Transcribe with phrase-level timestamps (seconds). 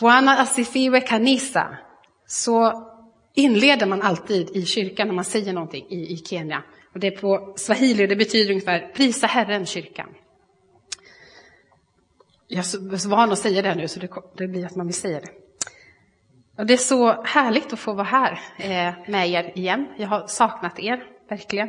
[0.00, 1.76] Buana asifiwe kanisa,
[2.26, 2.86] så
[3.34, 6.62] inleder man alltid i kyrkan när man säger någonting i, i Kenya.
[6.92, 10.08] Och det är på swahili, det betyder ungefär prisa Herren, kyrkan.
[12.48, 14.94] Jag är så van att säga det nu så det, det blir att man vill
[14.94, 15.30] säga det.
[16.56, 19.86] Och det är så härligt att få vara här eh, med er igen.
[19.96, 21.68] Jag har saknat er, verkligen.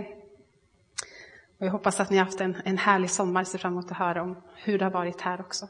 [1.59, 3.98] Och jag hoppas att ni har haft en, en härlig sommar, ser fram emot att
[3.98, 5.68] höra om hur det har varit här också.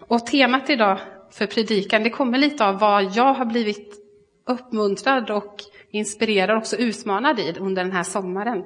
[0.00, 0.98] Och temat idag
[1.30, 3.94] för predikan, det kommer lite av vad jag har blivit
[4.46, 5.56] uppmuntrad och
[5.90, 8.64] inspirerad och också utmanad i under den här sommaren.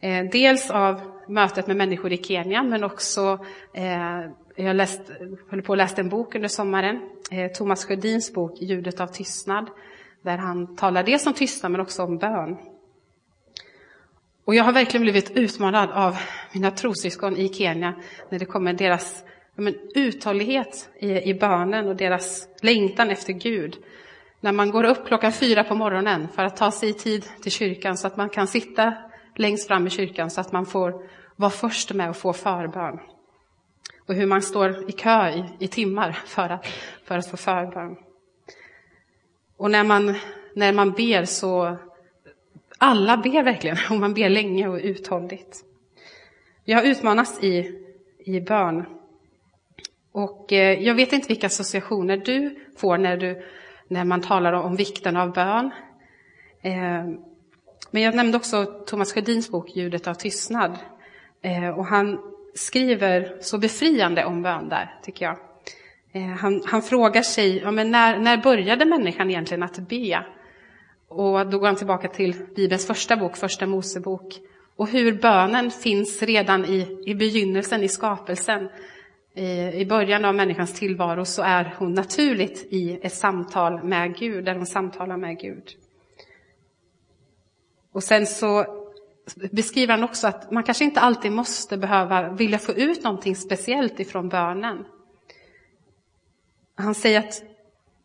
[0.00, 3.38] Eh, dels av mötet med människor i Kenya, men också
[3.74, 5.00] eh, jag läst,
[5.50, 7.00] höll på att läsa en bok under sommaren,
[7.30, 9.70] eh, Thomas Sjödins bok Ljudet av tystnad,
[10.22, 12.56] där han talar dels om tystnad men också om bön.
[14.44, 16.16] Och jag har verkligen blivit utmanad av
[16.52, 17.94] mina trossyskon i Kenya
[18.30, 19.24] när det kommer deras
[19.60, 23.76] men, uthållighet i, i bönen och deras längtan efter Gud.
[24.40, 27.52] När man går upp klockan fyra på morgonen för att ta sig i tid till
[27.52, 28.94] kyrkan så att man kan sitta
[29.36, 32.98] längst fram i kyrkan så att man får vara först med att få förbön.
[34.06, 36.66] Och hur man står i kö i, i timmar för att,
[37.04, 37.96] för att få förbön.
[39.56, 40.14] Och när man,
[40.54, 41.76] när man ber så,
[42.78, 45.64] alla ber verkligen, och man ber länge och uthålligt.
[46.64, 47.82] Jag har utmanats i,
[48.18, 48.84] i bön.
[50.12, 53.42] Och eh, jag vet inte vilka associationer du får när, du,
[53.88, 55.70] när man talar om, vikten av bön.
[56.62, 57.04] Eh,
[57.90, 60.78] men jag nämnde också Thomas Sjödins bok Ljudet av tystnad.
[61.42, 62.18] Eh, och han
[62.54, 65.36] skriver så befriande om bön där, tycker jag.
[66.38, 70.24] Han, han frågar sig, ja, men när, när började människan egentligen att be?
[71.08, 74.38] Och då går han tillbaka till Bibelns första bok, Första Mosebok.
[74.76, 78.68] Och hur bönen finns redan i, i begynnelsen, i skapelsen.
[79.34, 84.54] I, början av människans tillvaro så är hon naturligt i ett samtal med Gud, där
[84.54, 85.64] hon samtalar med Gud.
[87.92, 88.66] Och sen så
[89.52, 94.00] beskriver han också att man kanske inte alltid måste behöva vilja få ut någonting speciellt
[94.00, 94.84] ifrån bönen.
[96.74, 97.42] Han säger att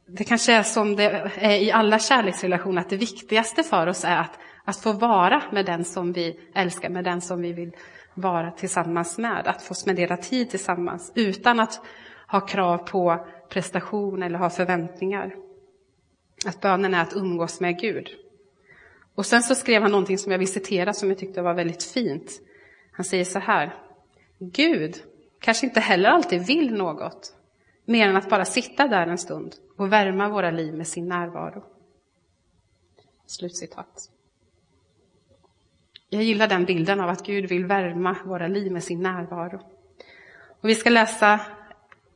[0.07, 4.17] det kanske är som det är i alla kärleksrelationer, att det viktigaste för oss är
[4.17, 7.71] att, att få vara med den som vi älskar, med den som vi vill
[8.15, 9.47] vara tillsammans med.
[9.47, 11.81] Att få spendera tid tillsammans utan att
[12.27, 15.35] ha krav på prestation eller ha förväntningar.
[16.45, 18.09] Att bönen är att umgås med Gud.
[19.15, 21.83] Och sen så skrev han någonting som jag vill citera som jag tyckte var väldigt
[21.83, 22.41] fint.
[22.91, 23.75] Han säger så här.
[24.39, 24.95] Gud
[25.39, 27.33] kanske inte heller alltid vill något
[27.85, 31.63] mer än att bara sitta där en stund och värma våra liv med sin närvaro.
[33.25, 34.09] Slutcitat.
[36.15, 39.59] Jag gillar den bilden av att Gud vill värma våra liv med sin närvaro.
[40.61, 41.39] Och vi ska läsa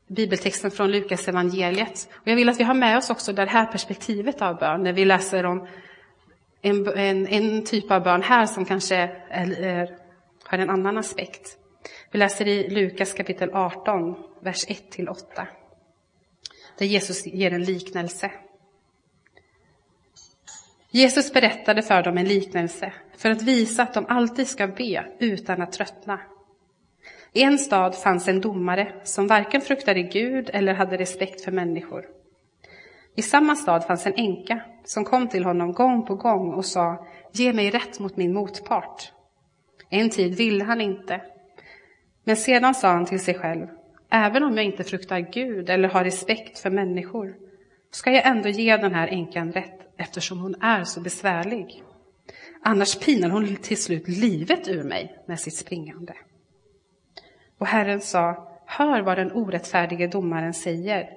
[0.08, 2.10] bibeltexten från Lukas evangeliet.
[2.12, 4.94] Och Jag vill att vi har med oss också det här perspektivet av bön när
[4.94, 5.68] vi läser om
[6.62, 8.96] en, en, en typ av bön här som kanske
[9.30, 9.98] är, är,
[10.44, 11.58] har en annan aspekt.
[12.12, 15.16] Vi läser i Lukas kapitel 18, vers 1-8.
[16.78, 18.32] Där Jesus ger en liknelse.
[20.92, 25.62] Jesus berättade för dem en liknelse för att visa att de alltid ska be utan
[25.62, 26.20] att tröttna.
[27.34, 32.06] I en stad fanns en domare som varken fruktade Gud eller hade respekt för människor.
[33.16, 37.06] I samma stad fanns en änka som kom till honom gång på gång och sa
[37.32, 39.12] Ge mig rätt mot min motpart.
[39.90, 41.22] En tid ville han inte.
[42.24, 43.68] Men sedan sa han till sig själv
[44.12, 47.36] Även om jag inte fruktar Gud eller har respekt för människor
[47.92, 51.84] ska jag ändå ge den här änkan rätt eftersom hon är så besvärlig.
[52.64, 56.14] Annars pinar hon till slut livet ur mig med sitt springande.
[57.58, 61.10] Och Herren sa, hör vad den orättfärdige domaren säger.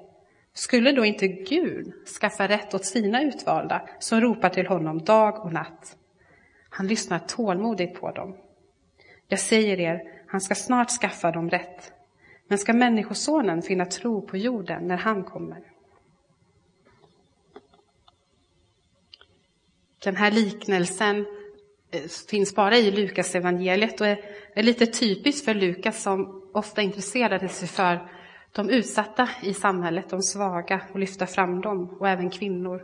[0.55, 5.53] Skulle då inte Gud skaffa rätt åt sina utvalda som ropar till honom dag och
[5.53, 5.97] natt?
[6.71, 8.37] Han lyssnar tålmodigt på dem.
[9.29, 11.93] Jag säger er, han ska snart skaffa dem rätt.
[12.49, 15.72] Men ska Människosonen finna tro på jorden när han kommer?
[20.05, 21.27] Den här liknelsen
[21.91, 27.49] eh, finns bara i Lukas evangeliet och är lite typisk för Lukas som ofta intresserade
[27.49, 28.09] sig för
[28.53, 32.83] de utsatta i samhället, de svaga, och lyfta fram dem, och även kvinnor.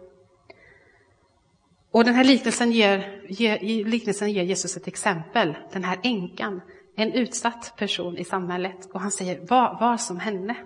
[1.91, 6.61] Och den här liknelsen ger, ger, liknelsen ger Jesus ett exempel, den här änkan,
[6.97, 10.57] en utsatt person i samhället, och han säger var, var som henne.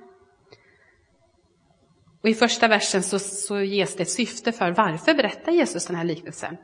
[2.23, 5.97] Och I första versen så, så ges det ett syfte för varför berättar Jesus den
[5.97, 6.57] här liknelsen?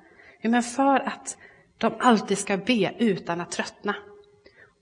[0.42, 1.36] Jo, men för att
[1.78, 3.96] de alltid ska be utan att tröttna.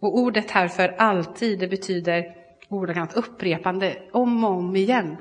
[0.01, 2.35] Och ordet här för alltid, det betyder
[2.69, 5.17] ordagrant upprepande om och om igen.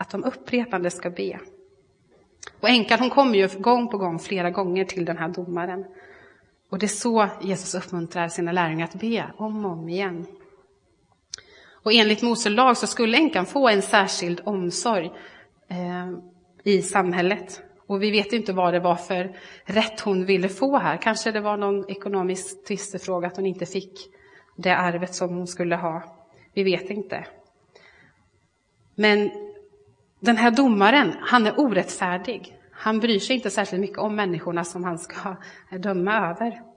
[0.00, 1.38] att de upprepande ska be.
[2.60, 5.84] Och änkan hon kommer ju gång på gång, flera gånger till den här domaren.
[6.70, 10.26] Och det är så Jesus uppmuntrar sina lärjungar att be om och om igen.
[11.88, 15.10] Och enligt Mose lag så skulle änkan få en särskild omsorg
[15.68, 16.10] eh,
[16.64, 17.62] i samhället.
[17.86, 20.96] Och vi vet inte vad det var för rätt hon ville få här.
[20.96, 23.92] Kanske det var någon ekonomisk tvistefråga att hon inte fick
[24.56, 26.02] det arvet som hon skulle ha.
[26.54, 27.26] Vi vet inte.
[28.94, 29.30] Men
[30.20, 32.58] den här domaren, han är orättfärdig.
[32.72, 35.36] Han bryr sig inte särskilt mycket om människorna som han ska
[35.70, 36.67] döma över.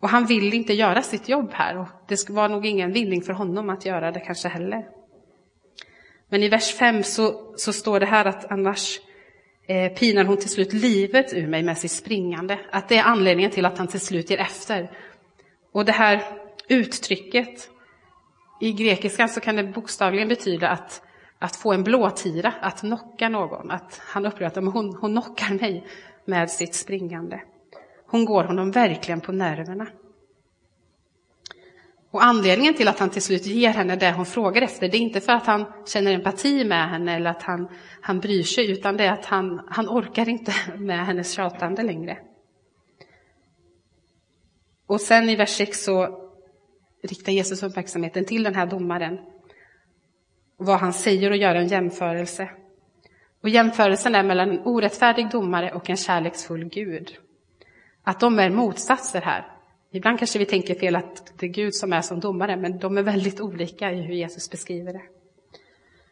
[0.00, 3.32] Och han vill inte göra sitt jobb här och det var nog ingen vinning för
[3.32, 4.84] honom att göra det kanske heller.
[6.28, 9.00] Men i vers 5 så, så står det här att annars
[9.66, 12.58] eh, pinar hon till slut livet ur mig med sitt springande.
[12.70, 14.90] Att det är anledningen till att han till slut ger efter.
[15.72, 16.22] Och det här
[16.68, 17.68] uttrycket
[18.60, 21.02] i grekiskan så kan det bokstavligen betyda att,
[21.38, 23.70] att få en blåtira, att knocka någon.
[23.70, 25.86] Att han upplever att hon, hon knockar mig
[26.24, 27.40] med sitt springande.
[28.10, 29.86] Hon går honom verkligen på nerverna.
[32.10, 35.00] Och anledningen till att han till slut ger henne det hon frågar efter, det är
[35.00, 37.68] inte för att han känner empati med henne eller att han,
[38.00, 42.18] han bryr sig, utan det är att han, han orkar inte med hennes tjatande längre.
[44.86, 46.24] Och sen i vers 6 så
[47.02, 49.18] riktar Jesus uppmärksamheten till den här domaren.
[50.56, 52.50] Vad han säger och gör en jämförelse.
[53.42, 57.18] Och jämförelsen är mellan en orättfärdig domare och en kärleksfull Gud.
[58.08, 59.46] Att de är motsatser här.
[59.90, 62.98] Ibland kanske vi tänker fel att det är Gud som är som domare, men de
[62.98, 65.02] är väldigt olika i hur Jesus beskriver det.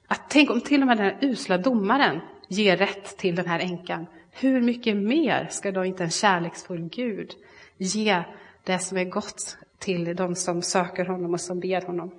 [0.06, 3.60] Att tänk om till och med den här usla domaren ger rätt till den här
[3.60, 4.06] änkan.
[4.30, 7.30] Hur mycket mer ska då inte en kärleksfull Gud
[7.76, 8.22] ge
[8.64, 12.14] det som är gott till de som söker honom och som ber honom?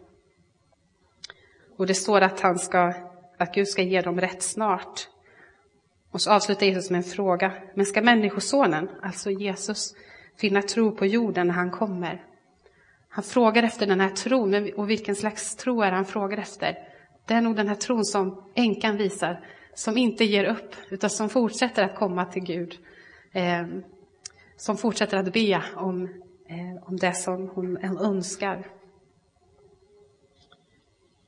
[1.77, 2.93] Och det står att, han ska,
[3.37, 5.07] att Gud ska ge dem rätt snart.
[6.11, 7.53] Och så avslutar Jesus med en fråga.
[7.73, 9.95] Men ska Människosonen, alltså Jesus,
[10.37, 12.23] finna tro på jorden när han kommer?
[13.09, 16.77] Han frågar efter den här tron, och vilken slags tro är han frågar efter?
[17.25, 21.29] Det är nog den här tron som änkan visar, som inte ger upp, utan som
[21.29, 22.77] fortsätter att komma till Gud.
[23.31, 23.65] Eh,
[24.57, 26.03] som fortsätter att be om,
[26.49, 28.67] eh, om det som hon önskar.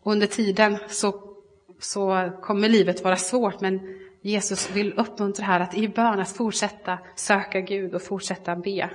[0.01, 1.35] Och under tiden så,
[1.79, 6.99] så kommer livet vara svårt, men Jesus vill uppmuntra här att i bön att fortsätta
[7.15, 8.89] söka Gud och fortsätta be.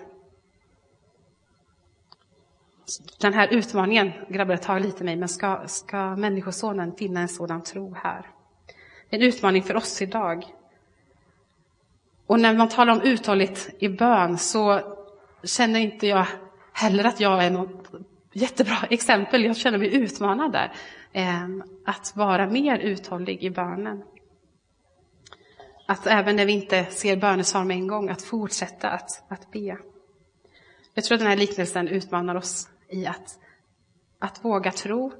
[3.20, 7.94] Den här utmaningen, grabbar, tar lite mig, men ska, ska Människosonen finna en sådan tro
[7.94, 8.26] här?
[9.10, 10.44] En utmaning för oss idag.
[12.26, 14.80] Och när man talar om uthålligt i bön så
[15.44, 16.26] känner inte jag
[16.72, 17.90] heller att jag är något
[18.32, 19.44] jättebra exempel.
[19.44, 20.72] Jag känner mig utmanad där.
[21.12, 21.48] Eh,
[21.84, 24.02] att vara mer uthållig i bönen.
[25.86, 29.76] Att även när vi inte ser bönesvar med en gång, att fortsätta att, att be.
[30.94, 33.38] Jag tror att den här liknelsen utmanar oss i att,
[34.18, 35.12] att våga tro,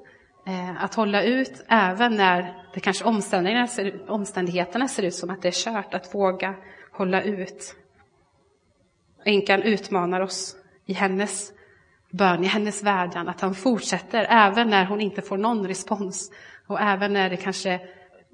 [0.46, 5.42] eh, att hålla ut även när det kanske omständigheterna ser, omständigheterna ser ut som att
[5.42, 6.54] det är kört, att våga
[6.92, 7.76] hålla ut.
[9.24, 10.56] Änkan utmanar oss
[10.86, 11.52] i hennes
[12.10, 16.30] bön, i hennes vädjan, att han fortsätter även när hon inte får någon respons
[16.66, 17.80] och även när det kanske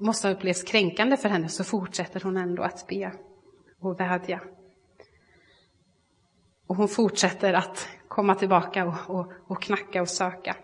[0.00, 3.12] måste ha upplevts kränkande för henne så fortsätter hon ändå att be
[3.80, 4.40] och vädja.
[6.66, 10.56] Och hon fortsätter att komma tillbaka och, och, och knacka och söka.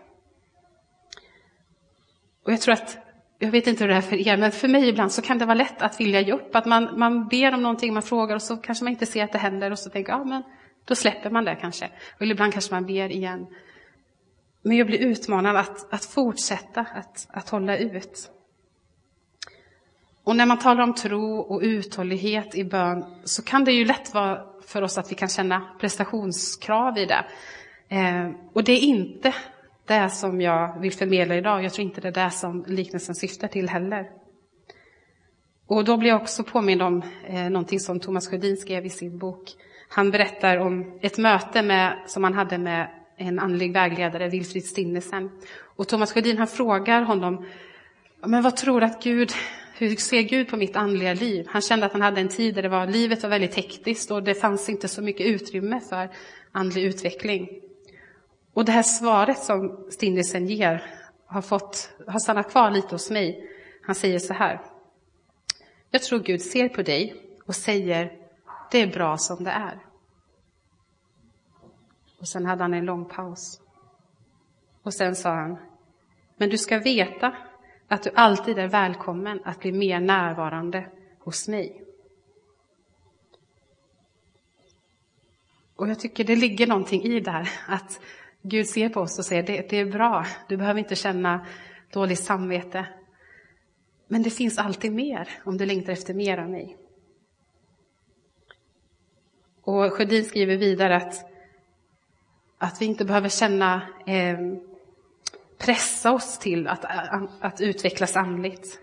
[2.45, 2.97] Och jag tror att,
[3.39, 5.45] jag vet inte hur det är för er, men för mig ibland så kan det
[5.45, 6.55] vara lätt att vilja ge upp.
[6.55, 9.31] Att man, man ber om någonting, man frågar och så kanske man inte ser att
[9.31, 10.43] det händer och så tänker ja men
[10.85, 11.89] då släpper man det kanske.
[12.19, 13.47] Och ibland kanske man ber igen.
[14.61, 18.31] Men jag blir utmanad att, att fortsätta att, att hålla ut.
[20.27, 24.13] Och när man talar om tro och uthållighet i bön så kan det ju lätt
[24.13, 27.25] vara för oss att vi kan känna prestationskrav i det.
[27.89, 29.33] Eh, och det är inte
[29.85, 31.63] det som jag vill förmedla idag.
[31.63, 34.09] Jag tror inte det är det som liknelsen syftar till heller.
[35.67, 39.17] Och då blir jag också påmind om eh, någonting som Thomas Sjödin skrev i sin
[39.17, 39.49] bok.
[39.89, 45.29] Han berättar om ett möte med, som han hade med en andlig vägledare, Wilfrid Stinnesen.
[45.59, 47.45] Och Thomas Sjödin han frågar honom,
[48.25, 49.31] men vad tror du att Gud
[49.79, 51.47] hur ser Gud på mitt andliga liv?
[51.49, 54.23] Han kände att han hade en tid där det var, livet var väldigt hektiskt och
[54.23, 56.09] det fanns inte så mycket utrymme för
[56.51, 57.49] andlig utveckling.
[58.53, 60.83] Och det här svaret som Stinnesen ger
[61.25, 63.49] har, fått, har stannat kvar lite hos mig.
[63.83, 64.61] Han säger så här.
[65.91, 67.15] Jag tror Gud ser på dig
[67.45, 68.11] och säger,
[68.71, 69.79] det är bra som det är.
[72.19, 73.61] Och sen hade han en lång paus.
[74.83, 75.57] Och sen sa han,
[76.37, 77.35] men du ska veta
[77.87, 80.89] att du alltid är välkommen att bli mer närvarande
[81.19, 81.83] hos mig.
[85.75, 88.01] Och jag tycker det ligger någonting i det här, att
[88.41, 91.45] Gud ser på oss och säger det, det är bra, du behöver inte känna
[91.91, 92.85] dåligt samvete.
[94.07, 96.77] Men det finns alltid mer om du längtar efter mer av mig.
[99.61, 101.31] Och Sjödin skriver vidare att,
[102.57, 104.37] att vi inte behöver känna eh,
[105.57, 106.85] pressa oss till att,
[107.41, 108.79] att utvecklas andligt.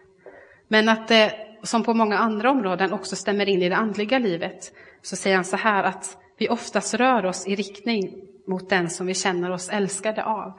[0.69, 4.73] Men att det, som på många andra områden, också stämmer in i det andliga livet.
[5.03, 8.15] Så säger han så här att vi oftast rör oss i riktning
[8.47, 10.53] mot den som vi känner oss älskade av.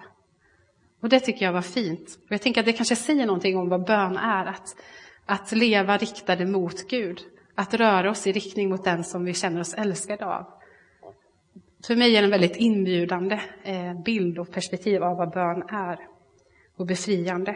[1.01, 2.19] Och det tycker jag var fint.
[2.25, 4.45] Och jag tänker att det kanske säger någonting om vad bön är.
[4.45, 4.75] Att,
[5.25, 7.19] att leva riktade mot Gud.
[7.55, 10.45] Att röra oss i riktning mot den som vi känner oss älskade av.
[11.87, 15.99] För mig är det en väldigt inbjudande eh, bild och perspektiv av vad bön är.
[16.77, 17.55] Och befriande.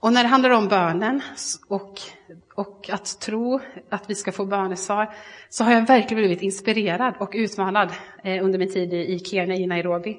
[0.00, 1.22] Och när det handlar om bönen
[1.68, 2.00] och,
[2.54, 5.14] och att tro att vi ska få bönesvar
[5.48, 7.92] så har jag verkligen blivit inspirerad och utmanad
[8.24, 10.18] eh, under min tid i Kenya, i Nairobi.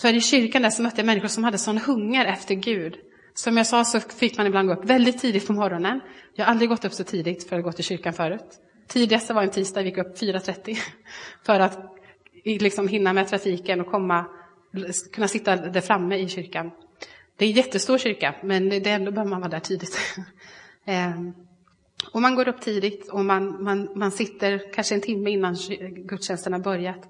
[0.00, 2.96] För i kyrkan där så mötte jag människor som hade sån hunger efter Gud.
[3.34, 6.00] Som jag sa så fick man ibland gå upp väldigt tidigt på morgonen.
[6.34, 8.60] Jag har aldrig gått upp så tidigt för att gå till kyrkan förut.
[8.92, 10.78] Tidigast var en tisdag, vi gick upp 4.30
[11.46, 11.78] för att
[12.44, 14.24] liksom hinna med trafiken och komma,
[15.12, 16.70] kunna sitta där framme i kyrkan.
[17.36, 19.98] Det är en jättestor kyrka, men det är ändå behöver man vara där tidigt.
[20.84, 21.34] Ehm,
[22.12, 25.56] och man går upp tidigt och man, man, man sitter kanske en timme innan
[25.96, 27.08] gudstjänsten har börjat.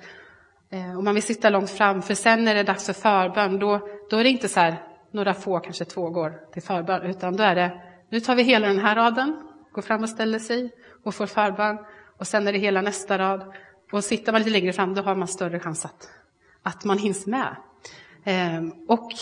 [0.70, 3.58] Ehm, och man vill sitta långt fram, för sen när det är dags för förbön,
[3.58, 7.36] då, då är det inte så här, några få, kanske två går till förbön, utan
[7.36, 10.70] då är det, nu tar vi hela den här raden, går fram och ställer sig
[11.02, 11.78] och får förbön,
[12.16, 13.52] och sen är det hela nästa rad.
[13.92, 16.10] Och sitter man lite längre fram, då har man större chans att,
[16.62, 17.56] att man hinns med.
[18.24, 19.12] Ehm, och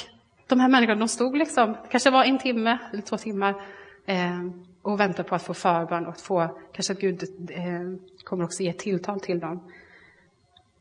[0.47, 3.63] de här människorna, de stod liksom, kanske var en timme eller två timmar
[4.07, 8.45] ehm, och väntade på att få förbön och att få, kanske att Gud ehm, kommer
[8.45, 9.73] också ge ett tilltal till dem.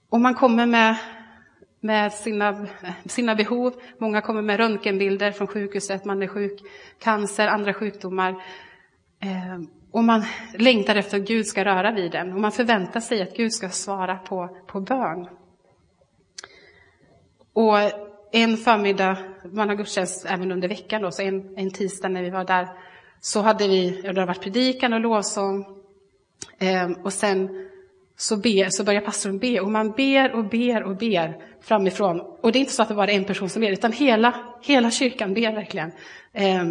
[0.10, 0.98] Och man kommer med,
[1.80, 2.68] med sina,
[3.06, 3.74] sina behov.
[3.98, 6.62] Många kommer med röntgenbilder från sjukhuset, man är sjuk,
[7.00, 8.44] cancer, andra sjukdomar.
[9.20, 13.22] Ehm, och man längtar efter att Gud ska röra vid den och man förväntar sig
[13.22, 15.28] att Gud ska svara på, på bön.
[17.54, 17.78] Och
[18.32, 22.30] en förmiddag, man har gudstjänst även under veckan då, så en, en tisdag när vi
[22.30, 22.68] var där,
[23.20, 25.66] så hade vi, det har varit predikan och lovsång.
[26.60, 27.50] Eh, och sen
[28.18, 32.20] så, be, så börjar pastorn be och man ber och ber och ber framifrån.
[32.20, 34.36] Och det är inte så att det bara är en person som ber, utan hela,
[34.62, 35.92] hela kyrkan ber verkligen.
[36.34, 36.66] Eh,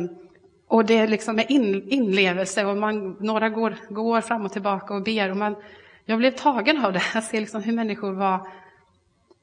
[0.69, 4.95] och det är liksom med in, inlevelse och man, några går, går fram och tillbaka
[4.95, 5.31] och ber.
[5.31, 5.57] Och man,
[6.05, 8.49] jag blev tagen av det, att se liksom hur människor var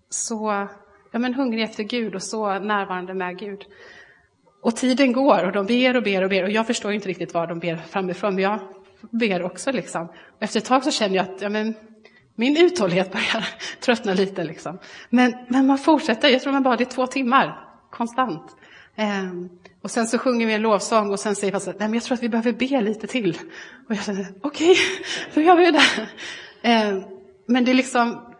[0.10, 0.68] så
[1.12, 3.66] ja, men hungriga efter Gud och så närvarande med Gud.
[4.62, 7.34] Och tiden går och de ber och ber och ber och jag förstår inte riktigt
[7.34, 8.60] vad de ber framifrån, men jag
[9.12, 9.72] ber också.
[9.72, 10.08] Liksom.
[10.08, 11.74] Och efter ett tag så känner jag att ja, men,
[12.36, 13.48] min uthållighet börjar
[13.80, 14.44] tröttna lite.
[14.44, 14.80] Liksom.
[15.10, 18.56] Men, men man fortsätter, jag tror man bad i två timmar, konstant.
[18.96, 19.50] Ehm,
[19.86, 22.16] och sen så sjunger vi en lovsång och sen säger pastorn, nej men jag tror
[22.16, 23.38] att vi behöver be lite till.
[23.88, 24.84] Och jag känner, okej, okay,
[25.34, 26.08] då gör vi det.
[26.70, 26.98] Eh,
[27.46, 28.36] men det är liksom,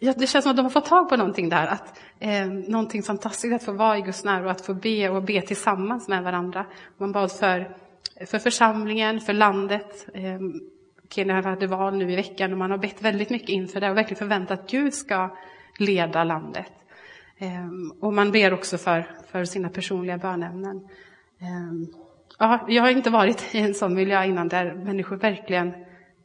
[0.00, 1.66] det känns som att de har fått tag på någonting där.
[1.66, 5.40] Att, eh, någonting fantastiskt att få vara i Guds närvaro, att få be och be
[5.42, 6.66] tillsammans med varandra.
[6.98, 7.76] Man bad för,
[8.26, 10.06] för församlingen, för landet.
[10.14, 10.40] Eh,
[11.10, 13.96] Kenya hade val nu i veckan och man har bett väldigt mycket inför det och
[13.96, 15.36] verkligen förväntat att Gud ska
[15.78, 16.72] leda landet.
[17.44, 20.88] Ehm, och man ber också för, för sina personliga bönämnen.
[21.40, 21.86] Ehm,
[22.38, 25.72] ja, jag har inte varit i en sån miljö innan där människor verkligen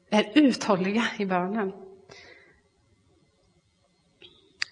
[0.09, 1.71] är uthålliga i bönen.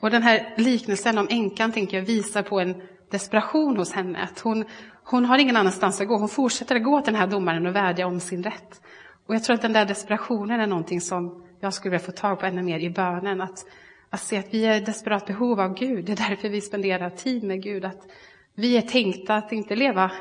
[0.02, 4.20] Och den här liknelsen om änkan tänker jag visar på en desperation hos henne.
[4.24, 4.66] Att hon,
[5.04, 6.18] hon har ingen annanstans att gå.
[6.18, 8.82] Hon fortsätter att gå till den här domaren och vädja om sin rätt.
[9.28, 12.40] Och jag tror att den där desperationen är någonting som jag skulle vilja få tag
[12.40, 13.42] på ännu mer i bönen.
[13.42, 13.66] Att,
[14.10, 16.06] att se att vi är i desperat behov av Gud.
[16.06, 17.86] Det är därför vi spenderar tid med Gud.
[17.86, 18.08] Att
[18.54, 20.12] vi är tänkta att inte leva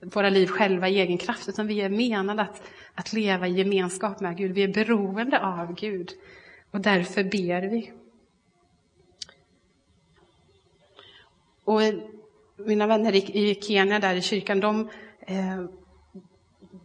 [0.00, 2.62] våra liv själva i egen kraft, utan vi är menade att,
[2.94, 4.52] att leva i gemenskap med Gud.
[4.52, 6.10] Vi är beroende av Gud.
[6.70, 7.92] Och därför ber vi.
[11.64, 11.80] Och
[12.66, 14.88] mina vänner i Kenya, där i kyrkan, de,
[15.20, 15.64] eh,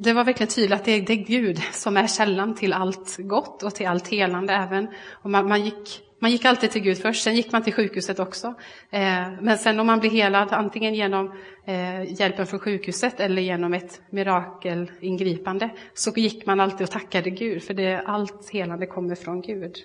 [0.02, 3.18] det var verkligen tydligt att det är, det är Gud som är källan till allt
[3.18, 4.88] gott och till allt helande även.
[5.12, 8.20] Och man, man, gick, man gick alltid till Gud först, sen gick man till sjukhuset
[8.20, 8.48] också.
[8.90, 11.34] Eh, men sen om man blir helad, antingen genom
[11.66, 17.64] eh, hjälpen från sjukhuset eller genom ett mirakelingripande, så gick man alltid och tackade Gud,
[17.64, 19.76] för det, allt helande kommer från Gud.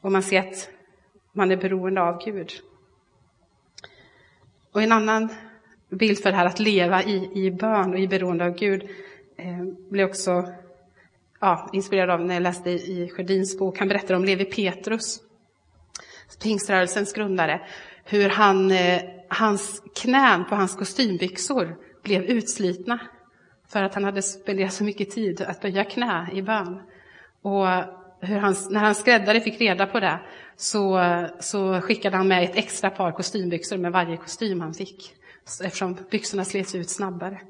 [0.00, 0.68] Och man ser att
[1.32, 2.50] man är beroende av Gud.
[4.72, 5.28] Och en annan
[5.90, 8.82] bild för det här att leva i, i bön och i beroende av Gud
[9.36, 10.44] eh, blev också
[11.40, 13.78] ja, inspirerad av när jag läste i, i Sjödins bok.
[13.78, 15.20] Han berättar om Levi Petrus,
[16.42, 17.60] pingströrelsens grundare,
[18.04, 22.98] hur han, eh, hans knän på hans kostymbyxor blev utslitna
[23.68, 26.82] för att han hade spenderat så mycket tid att böja knä i bön.
[27.42, 27.66] Och
[28.20, 30.20] hur han, när hans skräddare fick reda på det
[30.56, 31.00] så,
[31.40, 35.14] så skickade han med ett extra par kostymbyxor med varje kostym han fick
[35.64, 37.40] eftersom byxorna slets ut snabbare.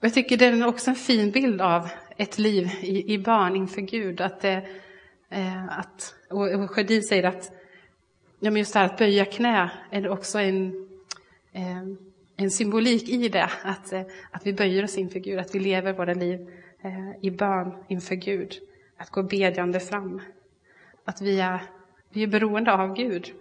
[0.00, 3.80] Jag tycker det är också en fin bild av ett liv i, i barn inför
[3.80, 4.20] Gud.
[4.20, 4.58] Att, eh,
[5.78, 7.52] att, och Sjödin säger att
[8.40, 10.88] ja, men just det här att böja knä är också en,
[11.52, 11.82] eh,
[12.36, 13.50] en symbolik i det.
[13.62, 16.50] Att, eh, att vi böjer oss inför Gud, att vi lever våra liv
[16.82, 18.54] eh, i bön inför Gud.
[18.96, 20.22] Att gå bedjande fram.
[21.04, 21.60] Att vi är,
[22.10, 23.32] vi är beroende av Gud.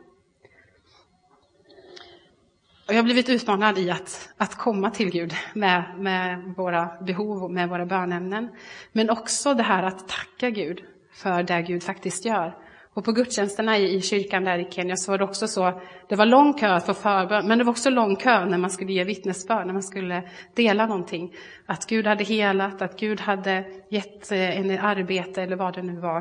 [2.92, 7.44] Och jag har blivit utmanad i att, att komma till Gud med, med våra behov
[7.44, 8.50] och med våra bönämnen.
[8.92, 10.82] Men också det här att tacka Gud
[11.14, 12.58] för det Gud faktiskt gör.
[12.94, 16.16] Och på gudstjänsterna i, i kyrkan där i Kenya så var det också så, det
[16.16, 19.04] var lång kö för förbön, men det var också lång kö när man skulle ge
[19.04, 21.34] vittnesbörd, när man skulle dela någonting.
[21.66, 26.00] Att Gud hade helat, att Gud hade gett eh, en arbete eller vad det nu
[26.00, 26.20] var.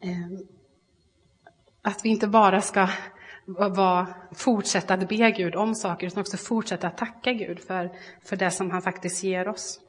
[0.00, 0.44] Eh,
[1.82, 2.88] att vi inte bara ska
[3.46, 7.90] var, fortsätta att be Gud om saker, utan också fortsätta att tacka Gud för,
[8.24, 9.80] för det som han faktiskt ger oss.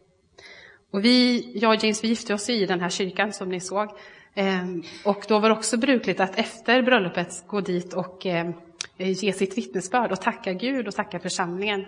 [0.91, 3.89] Och vi, jag och James, vi gifte oss i den här kyrkan som ni såg.
[4.33, 8.53] Ehm, och då var det också brukligt att efter bröllopet gå dit och ehm,
[8.97, 11.85] ge sitt vittnesbörd och tacka Gud och tacka församlingen.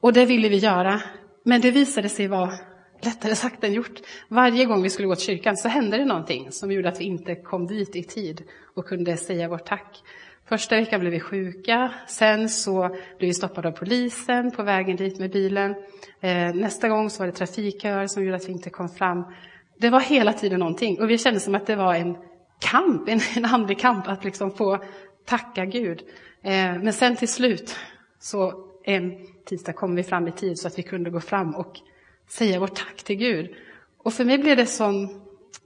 [0.00, 1.02] Och det ville vi göra,
[1.42, 2.52] men det visade sig vara
[3.02, 4.00] lättare sagt än gjort.
[4.28, 7.04] Varje gång vi skulle gå till kyrkan så hände det någonting som gjorde att vi
[7.04, 8.42] inte kom dit i tid
[8.74, 10.02] och kunde säga vårt tack.
[10.50, 15.18] Första veckan blev vi sjuka, sen så blev vi stoppade av polisen på vägen dit
[15.18, 15.74] med bilen.
[16.20, 19.24] Eh, nästa gång så var det trafikköer som gjorde att vi inte kom fram.
[19.78, 22.16] Det var hela tiden någonting och vi kände som att det var en
[22.60, 24.78] kamp, en, en andlig kamp att liksom få
[25.24, 26.02] tacka Gud.
[26.42, 27.76] Eh, men sen till slut
[28.18, 29.12] så en
[29.44, 31.80] tisdag kom vi fram i tid så att vi kunde gå fram och
[32.28, 33.54] säga vårt tack till Gud.
[33.98, 35.08] Och för mig blev det sån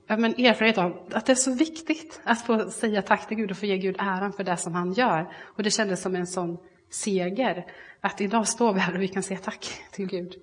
[0.07, 3.57] men erfarenhet av att det är så viktigt att få säga tack till Gud och
[3.57, 5.33] få ge Gud äran för det som han gör.
[5.43, 6.59] Och det kändes som en sån
[6.91, 7.67] seger,
[8.01, 10.35] att idag står vi här och vi kan säga tack till Gud.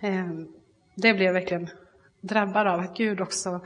[0.00, 0.48] Ehm,
[0.94, 1.68] det blev jag verkligen
[2.20, 3.60] drabbad av, att Gud också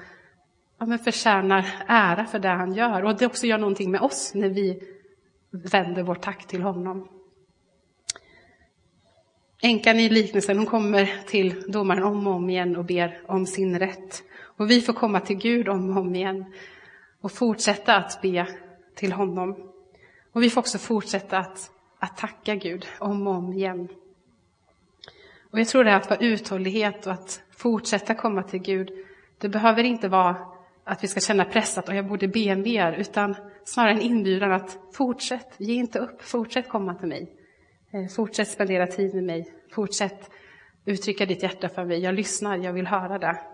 [0.78, 3.04] ja, men förtjänar ära för det han gör.
[3.04, 4.82] Och det också gör någonting med oss när vi
[5.50, 7.08] vänder vårt tack till honom.
[9.62, 13.78] Änkan i liknelsen hon kommer till domaren om och om igen och ber om sin
[13.78, 14.22] rätt.
[14.62, 16.44] Och vi får komma till Gud om och om igen
[17.20, 18.46] och fortsätta att be
[18.94, 19.72] till honom.
[20.33, 23.88] Och vi får också fortsätta att, att tacka Gud om och om igen.
[25.51, 28.90] Och jag tror det här att vara uthållighet och att fortsätta komma till Gud.
[29.38, 30.37] Det behöver inte vara
[30.85, 34.79] att vi ska känna press att jag borde be mer, utan snarare en inbjudan att
[34.92, 37.37] fortsätt, ge inte upp, fortsätt komma till mig.
[37.90, 40.31] Eh, fortsätt spendera tid med mig, fortsätt
[40.85, 41.98] uttrycka ditt hjärta för mig.
[41.98, 43.51] Jag lyssnar, jag vill höra det.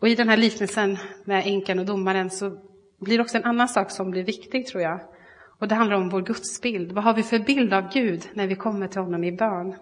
[0.00, 2.58] Och i den här liknelsen med änkan och domaren så
[2.98, 5.00] blir det också en annan sak som blir viktig tror jag.
[5.58, 6.92] Och det handlar om vår gudsbild.
[6.92, 9.74] Vad har vi för bild av Gud när vi kommer till honom i bön?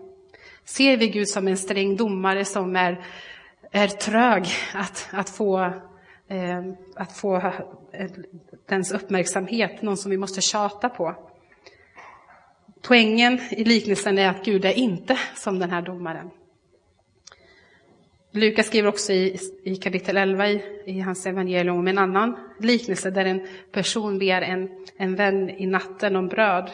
[0.65, 3.05] Ser vi Gud som en sträng domare som är,
[3.71, 5.65] är trög att, att få,
[6.29, 6.63] eh,
[6.97, 7.53] att få
[8.69, 11.15] dens uppmärksamhet, någon som vi måste tjata på?
[12.83, 16.31] Poängen i liknelsen är att Gud är inte som den här domaren.
[18.39, 23.11] Lukas skriver också i, i kapitel 11 i, i, hans evangelium om en annan liknelse
[23.11, 26.71] där en person ber en, en vän i natten om bröd.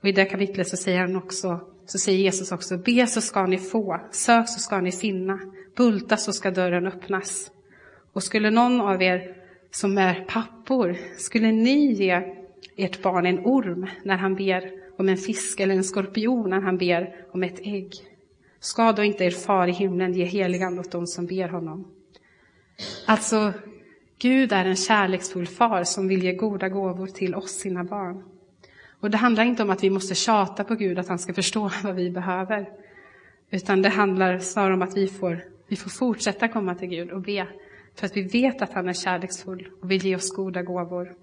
[0.00, 3.46] Och i det kapitlet så säger, han också, så säger Jesus också, be så ska
[3.46, 5.40] ni få, sök så ska ni finna,
[5.76, 7.50] bulta så ska dörren öppnas.
[8.12, 9.36] Och skulle någon av er
[9.70, 12.22] som är pappor, skulle ni ge
[12.76, 16.78] ert barn en orm när han ber om en fisk eller en skorpion när han
[16.78, 18.15] ber om ett ägg?
[18.66, 21.84] Ska då inte er far i himlen ge heligan åt dem som ber honom?
[23.06, 23.52] Alltså,
[24.18, 28.24] Gud är en kärleksfull far som vill ge goda gåvor till oss, sina barn.
[29.00, 31.70] Och det handlar inte om att vi måste tjata på Gud att han ska förstå
[31.84, 32.68] vad vi behöver.
[33.50, 37.20] Utan det handlar snarare om att vi får, vi får fortsätta komma till Gud och
[37.20, 37.48] be.
[37.94, 41.14] För att vi vet att han är kärleksfull och vill ge oss goda gåvor.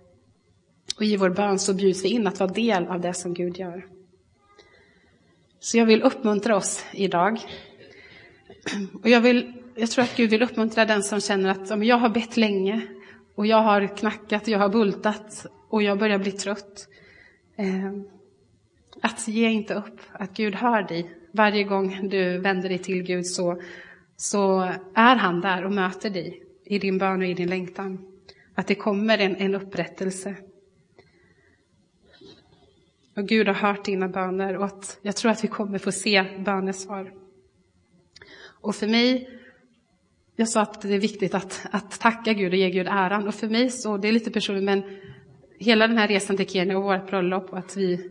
[0.95, 3.57] Och i vår bön så bjuds vi in att vara del av det som Gud
[3.57, 3.85] gör.
[5.63, 7.39] Så jag vill uppmuntra oss idag.
[9.03, 12.09] Och jag, vill, jag tror att Gud vill uppmuntra den som känner att jag har
[12.09, 12.81] bett länge
[13.35, 16.87] och jag har knackat, och jag har bultat och jag börjar bli trött.
[17.55, 17.91] Eh,
[19.01, 21.11] att ge inte upp, att Gud hör dig.
[21.31, 23.61] Varje gång du vänder dig till Gud så,
[24.17, 24.59] så
[24.95, 28.07] är han där och möter dig i din bön och i din längtan.
[28.55, 30.35] Att det kommer en, en upprättelse.
[33.15, 36.25] Och Gud har hört dina böner och att jag tror att vi kommer få se
[36.45, 37.13] bönesvar.
[38.61, 39.29] Och för mig,
[40.35, 43.27] jag sa att det är viktigt att, att tacka Gud och ge Gud äran.
[43.27, 44.83] Och för mig så, det är lite personligt, men
[45.59, 48.09] hela den här resan till Kenya och vårt bröllop och att vi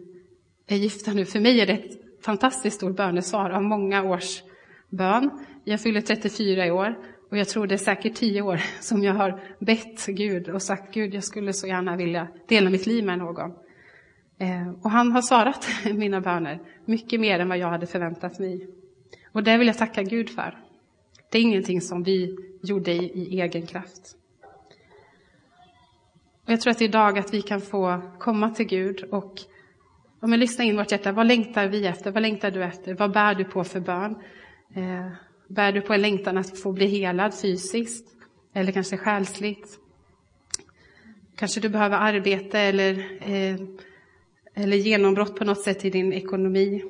[0.66, 4.42] är gifta nu, för mig är det ett fantastiskt stort bönesvar av många års
[4.88, 5.30] bön.
[5.64, 6.98] Jag fyller 34 i år
[7.30, 10.94] och jag tror det är säkert 10 år som jag har bett Gud och sagt
[10.94, 13.52] Gud, jag skulle så gärna vilja dela mitt liv med någon.
[14.42, 18.68] Eh, och han har svarat mina böner mycket mer än vad jag hade förväntat mig.
[19.32, 20.58] Och det vill jag tacka Gud för.
[21.30, 24.16] Det är ingenting som vi gjorde i, i egen kraft.
[26.44, 29.40] Och jag tror att idag att vi kan få komma till Gud och
[30.20, 31.12] om jag lyssnar in vårt hjärta.
[31.12, 32.10] Vad längtar vi efter?
[32.10, 32.94] Vad längtar du efter?
[32.94, 34.16] Vad bär du på för bön?
[34.74, 35.12] Eh,
[35.48, 38.08] bär du på en längtan att få bli helad fysiskt?
[38.54, 39.78] Eller kanske själsligt?
[41.36, 42.92] Kanske du behöver arbete eller,
[43.32, 43.56] eh,
[44.54, 46.84] eller genombrott på något sätt i din ekonomi.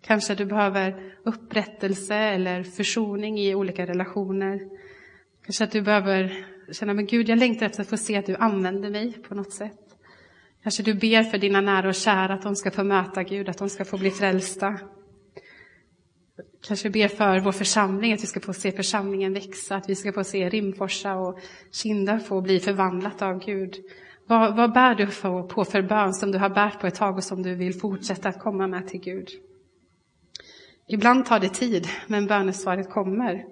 [0.00, 4.60] Kanske du behöver upprättelse eller försoning i olika relationer.
[5.44, 8.36] Kanske att du behöver känna, men Gud, jag längtar efter att få se att du
[8.36, 9.78] använder mig på något sätt.
[10.62, 13.58] Kanske du ber för dina nära och kära att de ska få möta Gud, att
[13.58, 14.78] de ska få bli frälsta.
[16.66, 20.12] Kanske ber för vår församling, att vi ska få se församlingen växa, att vi ska
[20.12, 21.40] få se Rimforsa och
[21.72, 23.76] Kinda få bli förvandlat av Gud.
[24.28, 25.06] Vad, vad bär du
[25.48, 28.28] på för bön som du har bärt på ett tag och som du vill fortsätta
[28.28, 29.28] att komma med till Gud?
[30.86, 33.44] Ibland tar det tid, men bönesvaret kommer.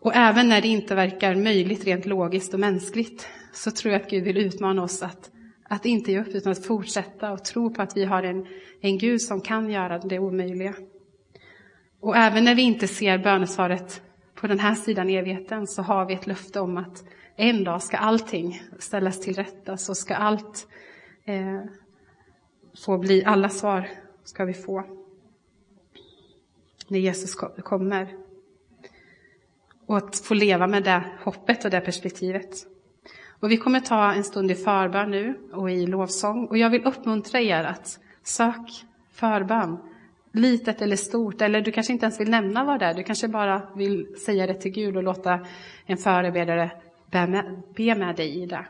[0.00, 4.10] Och även när det inte verkar möjligt rent logiskt och mänskligt så tror jag att
[4.10, 5.30] Gud vill utmana oss att,
[5.68, 8.46] att inte ge upp utan att fortsätta och tro på att vi har en,
[8.80, 10.74] en Gud som kan göra det omöjliga.
[12.00, 14.02] Och även när vi inte ser bönesvaret
[14.44, 17.04] på den här sidan evigheten så har vi ett löfte om att
[17.36, 20.68] en dag ska allting ställas till rätta, så ska allt
[21.24, 21.60] eh,
[22.84, 23.88] få bli, alla svar
[24.24, 24.84] ska vi få
[26.88, 28.16] när Jesus kommer.
[29.86, 32.66] Och att få leva med det hoppet och det perspektivet.
[33.40, 36.46] Och vi kommer ta en stund i förbön nu och i lovsång.
[36.46, 39.78] Och jag vill uppmuntra er att sök förbön.
[40.36, 42.94] Litet eller stort, eller du kanske inte ens vill nämna vad det är.
[42.94, 45.46] Du kanske bara vill säga det till Gud och låta
[45.86, 46.70] en förebedjare
[47.10, 48.66] be med, be med dig i det.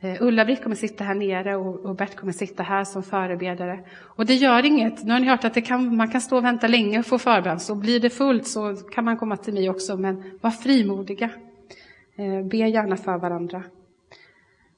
[0.00, 3.80] Eh, Ulla-Britt kommer sitta här nere och Bert kommer sitta här som förebedjare.
[4.00, 5.04] Och det gör inget.
[5.04, 7.18] Nu har ni hört att det kan, man kan stå och vänta länge och få
[7.18, 7.60] förbön.
[7.60, 9.96] Så blir det fullt så kan man komma till mig också.
[9.96, 11.30] Men var frimodiga.
[12.16, 13.62] Eh, be gärna för varandra.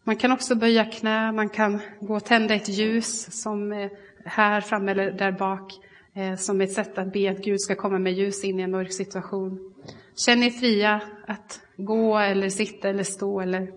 [0.05, 3.89] Man kan också böja knä, man kan gå och tända ett ljus som
[4.25, 5.73] här framme eller där bak.
[6.19, 8.71] Eh, som ett sätt att be att Gud ska komma med ljus in i en
[8.71, 9.75] mörk situation.
[10.17, 13.73] Känn er fria att gå eller sitta eller stå eller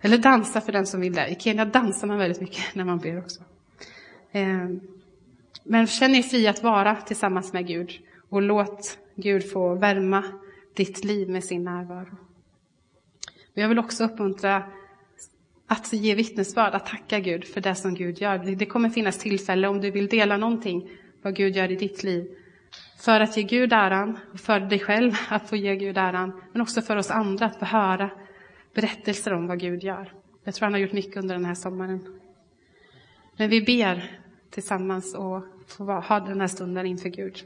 [0.00, 1.28] eller dansa för den som vill det.
[1.28, 3.40] I Kenya dansar man väldigt mycket när man ber också.
[4.32, 4.68] Eh,
[5.64, 7.92] men känn er fria att vara tillsammans med Gud
[8.28, 10.24] och låt Gud få värma
[10.74, 12.16] ditt liv med sin närvaro.
[13.54, 14.62] Jag vill också uppmuntra
[15.66, 18.38] att ge vittnesbörd, att tacka Gud för det som Gud gör.
[18.38, 20.90] Det kommer finnas tillfälle om du vill dela någonting,
[21.26, 22.36] vad Gud gör i ditt liv.
[22.98, 26.62] För att ge Gud äran, och för dig själv att få ge Gud äran, men
[26.62, 28.10] också för oss andra att få höra
[28.74, 30.12] berättelser om vad Gud gör.
[30.44, 32.20] Jag tror han har gjort mycket under den här sommaren.
[33.36, 37.44] Men vi ber tillsammans och får ha den här stunden inför Gud.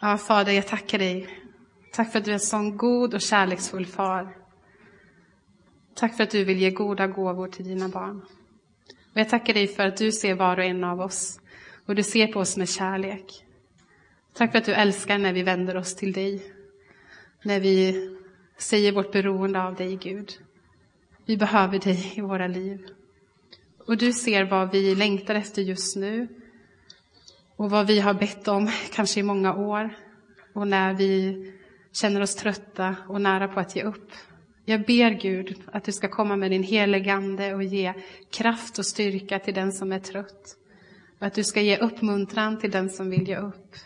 [0.00, 1.28] Ja, Fader, jag tackar dig.
[1.92, 4.36] Tack för att du är en sån god och kärleksfull far.
[5.94, 8.22] Tack för att du vill ge goda gåvor till dina barn.
[9.12, 11.40] Och jag tackar dig för att du ser var och en av oss
[11.86, 13.44] och du ser på oss med kärlek.
[14.32, 16.42] Tack för att du älskar när vi vänder oss till dig.
[17.42, 18.10] När vi
[18.56, 20.32] säger vårt beroende av dig, Gud.
[21.26, 22.86] Vi behöver dig i våra liv.
[23.86, 26.28] Och du ser vad vi längtar efter just nu
[27.56, 29.96] och vad vi har bett om, kanske i många år.
[30.52, 31.52] Och när vi
[31.92, 34.10] känner oss trötta och nära på att ge upp.
[34.64, 37.94] Jag ber Gud att du ska komma med din heligande och ge
[38.30, 40.56] kraft och styrka till den som är trött.
[41.18, 43.76] Och att du ska ge uppmuntran till den som vill ge upp.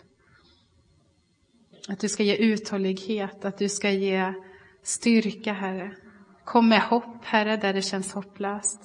[1.89, 4.35] Att du ska ge uthållighet, att du ska ge
[4.83, 5.97] styrka, Herre.
[6.45, 8.81] Kom med hopp, Herre, där det känns hopplöst.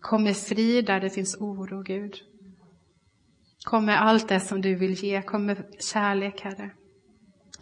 [0.00, 2.16] Kom med frid där det finns oro, Gud.
[3.64, 5.22] Kom med allt det som du vill ge.
[5.22, 6.70] Kom med kärlek, Herre.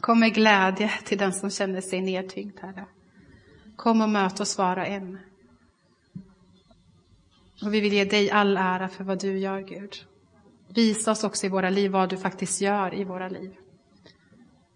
[0.00, 2.87] Kom med glädje till den som känner sig nedtyngd, Herre.
[3.76, 5.18] Kom och möt oss var och en.
[7.62, 10.07] Och vi vill ge dig all ära för vad du gör, Gud.
[10.68, 13.57] Visa oss också i våra liv vad du faktiskt gör i våra liv.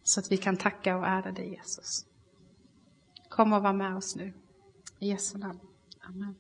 [0.02, 2.06] Så att vi kan tacka och ära dig, Jesus.
[3.28, 4.32] Kom och var med oss nu.
[4.98, 5.60] I Jesu namn.
[6.00, 6.34] Amen.